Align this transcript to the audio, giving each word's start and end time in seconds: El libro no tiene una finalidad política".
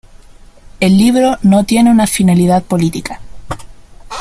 El 0.79 0.97
libro 0.97 1.37
no 1.43 1.63
tiene 1.63 1.91
una 1.91 2.07
finalidad 2.07 2.63
política". 2.63 3.21